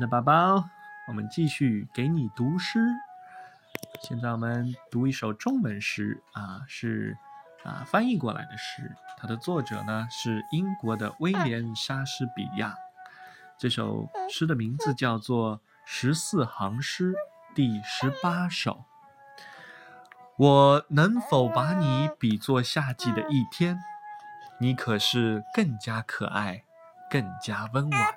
[0.00, 0.64] 的宝宝，
[1.06, 2.80] 我们继续给你读诗。
[4.02, 7.18] 现在我们读一首中文诗啊，是
[7.64, 8.96] 啊翻译过来的诗。
[9.18, 12.74] 它的作者呢是英国的威廉·莎士比亚。
[13.58, 17.12] 这首诗的名字叫做《十四行诗》
[17.54, 18.86] 第十八首。
[20.38, 23.78] 我能否把你比作夏季的一天？
[24.58, 26.64] 你可是更加可爱，
[27.10, 28.14] 更加温婉。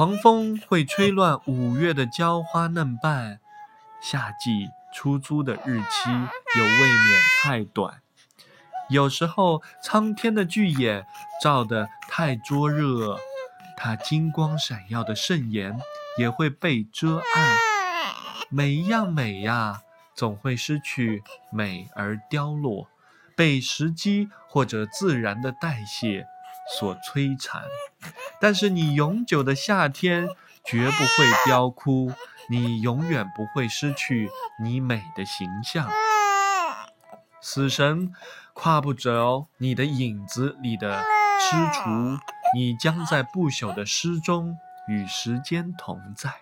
[0.00, 3.38] 狂风会吹乱五月的娇花嫩瓣，
[4.00, 6.08] 夏季出租的日期
[6.56, 8.00] 又未免太短。
[8.88, 11.04] 有时候苍天的巨眼
[11.42, 13.18] 照得太灼热，
[13.76, 15.78] 它金光闪耀的圣颜
[16.16, 17.58] 也会被遮暗。
[18.48, 19.82] 每一样美呀，
[20.14, 21.22] 总会失去
[21.52, 22.88] 美而凋落，
[23.36, 26.26] 被时机或者自然的代谢。
[26.78, 27.62] 所摧残，
[28.40, 30.28] 但是你永久的夏天
[30.64, 32.12] 绝不会凋枯，
[32.48, 34.30] 你永远不会失去
[34.62, 35.90] 你美的形象。
[37.40, 38.12] 死神
[38.52, 41.02] 跨不着你的影子里的
[41.40, 42.18] 踟蹰，
[42.54, 46.34] 你将在不朽的诗中与时间同在。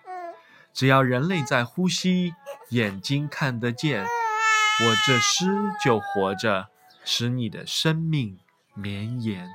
[0.73, 2.35] 只要人类在呼吸，
[2.69, 5.47] 眼睛看得见，我这诗
[5.83, 6.67] 就活着，
[7.03, 8.37] 使你的生命
[8.75, 9.49] 绵延。